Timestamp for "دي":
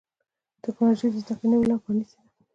2.21-2.29